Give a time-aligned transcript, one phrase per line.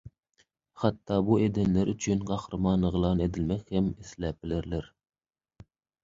[0.83, 4.89] Hatda bu edenleri üçin gahryman yglan edilmek hem isläp bilerler.